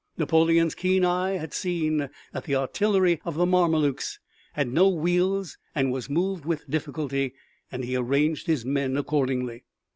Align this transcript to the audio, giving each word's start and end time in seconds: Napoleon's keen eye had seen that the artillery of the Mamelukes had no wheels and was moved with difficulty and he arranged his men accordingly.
Napoleon's 0.17 0.73
keen 0.73 1.05
eye 1.05 1.33
had 1.33 1.53
seen 1.53 2.09
that 2.33 2.45
the 2.45 2.55
artillery 2.55 3.21
of 3.23 3.35
the 3.35 3.45
Mamelukes 3.45 4.17
had 4.53 4.67
no 4.67 4.89
wheels 4.89 5.59
and 5.75 5.91
was 5.91 6.09
moved 6.09 6.43
with 6.43 6.67
difficulty 6.67 7.35
and 7.71 7.83
he 7.85 7.95
arranged 7.95 8.47
his 8.47 8.65
men 8.65 8.97
accordingly. 8.97 9.63